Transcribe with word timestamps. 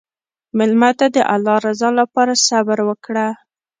مېلمه 0.57 0.91
ته 0.99 1.05
د 1.15 1.17
الله 1.33 1.55
رضا 1.67 1.89
لپاره 1.99 2.33
صبر 2.47 2.77
وکړه. 2.89 3.27